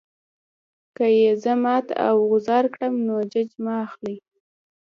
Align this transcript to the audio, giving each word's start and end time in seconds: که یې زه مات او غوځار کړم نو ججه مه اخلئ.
که 0.95 1.05
یې 1.19 1.31
زه 1.43 1.53
مات 1.63 1.87
او 2.05 2.15
غوځار 2.29 2.65
کړم 2.73 2.93
نو 3.07 3.15
ججه 3.31 3.57
مه 3.63 3.73
اخلئ. 3.85 4.17